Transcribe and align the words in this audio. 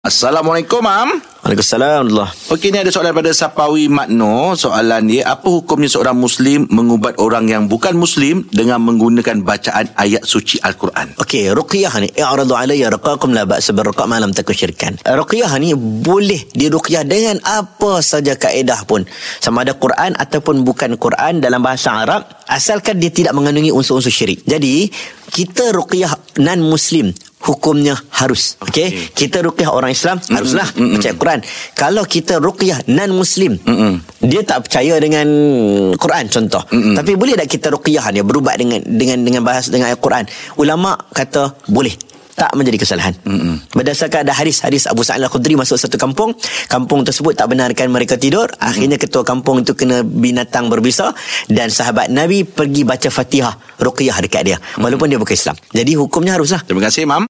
Assalamualaikum, 0.00 0.80
Mam. 0.80 1.20
Waalaikumsalam 1.44 2.08
Allah. 2.08 2.32
Okey, 2.48 2.72
ni 2.72 2.80
ada 2.80 2.88
soalan 2.88 3.12
pada 3.12 3.36
Sapawi 3.36 3.84
Makno. 3.92 4.56
Soalan 4.56 5.04
dia, 5.04 5.28
apa 5.28 5.44
hukumnya 5.44 5.92
seorang 5.92 6.16
Muslim 6.16 6.64
mengubat 6.72 7.20
orang 7.20 7.44
yang 7.44 7.68
bukan 7.68 8.00
Muslim 8.00 8.48
dengan 8.48 8.80
menggunakan 8.80 9.44
bacaan 9.44 9.92
ayat 10.00 10.24
suci 10.24 10.56
Al-Quran? 10.64 11.20
Okey, 11.20 11.52
ruqyah 11.52 11.92
ni 12.00 12.08
i'radu 12.16 12.56
alayya 12.56 12.88
raqakum 12.88 13.36
la 13.36 13.44
ba'sa 13.44 13.76
bil 13.76 13.92
raqa' 13.92 14.08
ma 14.08 14.16
lam 14.16 14.32
takun 14.32 14.56
syirkan. 14.56 14.96
Ruqyah 15.04 15.52
ni 15.60 15.76
boleh 15.76 16.48
diruqyah 16.48 17.04
dengan 17.04 17.36
apa 17.44 18.00
saja 18.00 18.40
kaedah 18.40 18.88
pun. 18.88 19.04
Sama 19.36 19.68
ada 19.68 19.76
Quran 19.76 20.16
ataupun 20.16 20.64
bukan 20.64 20.96
Quran 20.96 21.44
dalam 21.44 21.60
bahasa 21.60 21.92
Arab 21.92 22.24
asalkan 22.48 22.96
dia 22.96 23.12
tidak 23.12 23.36
mengandungi 23.36 23.68
unsur-unsur 23.68 24.08
syirik. 24.08 24.48
Jadi, 24.48 24.88
kita 25.28 25.76
ruqyah 25.76 26.40
non 26.40 26.64
muslim 26.64 27.12
hukumnya 27.50 27.98
harus. 28.22 28.54
Okey. 28.62 28.70
Okay. 28.70 28.88
Kita 29.10 29.42
ruqyah 29.42 29.74
orang 29.74 29.90
Islam 29.90 30.22
mm-hmm. 30.22 30.36
haruslah 30.38 30.68
mm-hmm. 30.70 30.92
percaya 30.94 31.14
Quran. 31.18 31.40
Kalau 31.74 32.04
kita 32.06 32.34
ruqyah 32.38 32.78
non 32.94 33.10
muslim, 33.10 33.58
mm-hmm. 33.58 33.92
dia 34.30 34.46
tak 34.46 34.70
percaya 34.70 34.94
dengan 35.02 35.26
Quran 35.98 36.24
contoh. 36.30 36.62
Mm-hmm. 36.70 36.94
Tapi 36.94 37.12
boleh 37.18 37.34
tak 37.34 37.48
kita 37.50 37.66
ruqyah 37.74 38.14
dia 38.14 38.22
berubat 38.22 38.54
dengan 38.62 38.78
dengan 38.86 39.18
dengan 39.26 39.42
bahas 39.42 39.66
dengan 39.66 39.90
ayat 39.90 39.98
Quran? 39.98 40.24
Ulama 40.62 40.94
kata 41.10 41.66
boleh 41.66 42.10
tak 42.40 42.56
menjadi 42.56 42.80
kesalahan. 42.80 43.12
Mm-hmm. 43.20 43.76
Berdasarkan 43.76 44.24
ada 44.24 44.32
hadis-hadis 44.32 44.88
Abu 44.88 45.04
Sa'id 45.04 45.20
Al-Khudri 45.20 45.60
masuk 45.60 45.76
satu 45.76 46.00
kampung, 46.00 46.32
kampung 46.72 47.04
tersebut 47.04 47.36
tak 47.36 47.52
benarkan 47.52 47.92
mereka 47.92 48.16
tidur, 48.16 48.48
akhirnya 48.56 48.96
mm-hmm. 48.96 49.12
ketua 49.12 49.28
kampung 49.28 49.60
itu 49.60 49.76
kena 49.76 50.00
binatang 50.00 50.72
berbisa 50.72 51.12
dan 51.52 51.68
sahabat 51.68 52.08
Nabi 52.08 52.48
pergi 52.48 52.88
baca 52.88 53.12
Fatihah 53.12 53.52
ruqyah 53.76 54.16
dekat 54.24 54.42
dia 54.48 54.56
walaupun 54.80 55.12
mm-hmm. 55.12 55.12
dia 55.12 55.18
bukan 55.20 55.36
Islam. 55.36 55.56
Jadi 55.68 55.92
hukumnya 56.00 56.32
haruslah. 56.40 56.64
Terima 56.64 56.80
kasih, 56.88 57.04
Mam. 57.04 57.18